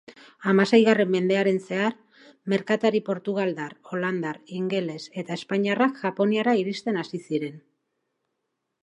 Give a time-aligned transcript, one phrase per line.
[0.51, 1.91] Hamaseigarren mendean zehar,
[2.53, 7.61] merkatari portugaldar, holandar, ingeles eta espainiarrak Japoniara iristen hasi ziren.